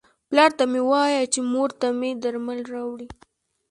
[0.29, 3.07] پلار ته مې وایه چې مور ته مې درمل راوړي.